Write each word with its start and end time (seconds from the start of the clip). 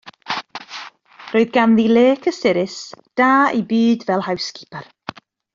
Roedd 1.33 1.51
ganddi 1.57 1.85
le 1.91 2.03
cysurus, 2.23 2.77
da 3.23 3.31
ei 3.53 3.63
byd 3.75 3.99
fel 4.09 4.25
howscipar. 4.31 4.85